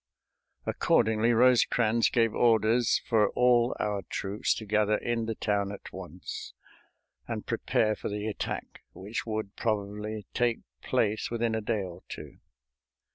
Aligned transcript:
Accordingly, 0.65 1.31
Rosecrans 1.31 2.09
gave 2.09 2.33
orders 2.33 2.97
for 3.07 3.29
all 3.33 3.75
our 3.79 4.01
troops 4.09 4.55
to 4.55 4.65
gather 4.65 4.97
in 4.97 5.27
the 5.27 5.35
town 5.35 5.71
at 5.71 5.93
once 5.93 6.55
and 7.27 7.45
prepare 7.45 7.95
for 7.95 8.09
the 8.09 8.25
attack 8.25 8.81
which 8.93 9.27
would 9.27 9.55
probably 9.55 10.25
take 10.33 10.61
place 10.81 11.29
within 11.29 11.53
a 11.53 11.61
day 11.61 11.83
or 11.83 12.01
two. 12.09 12.39